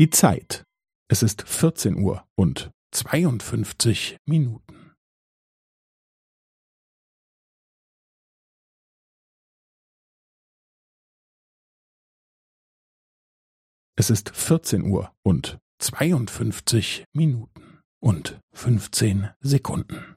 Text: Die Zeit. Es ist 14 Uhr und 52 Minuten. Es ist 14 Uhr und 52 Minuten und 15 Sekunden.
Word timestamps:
Die 0.00 0.08
Zeit. 0.08 0.64
Es 1.10 1.22
ist 1.22 1.42
14 1.46 1.94
Uhr 1.98 2.26
und 2.34 2.70
52 2.94 4.16
Minuten. 4.26 4.94
Es 13.94 14.08
ist 14.08 14.30
14 14.34 14.84
Uhr 14.90 15.14
und 15.22 15.58
52 15.82 17.04
Minuten 17.14 17.82
und 18.02 18.40
15 18.54 19.28
Sekunden. 19.40 20.16